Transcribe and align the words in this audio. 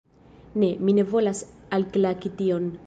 Ne, 0.61 0.69
mi 0.87 0.95
ne 1.01 1.05
volas 1.11 1.45
alklaki 1.79 2.35
tion! 2.43 2.71